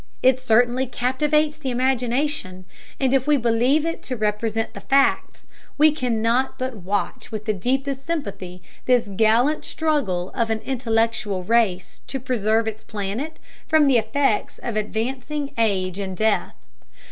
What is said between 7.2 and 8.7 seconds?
with the deepest sympathy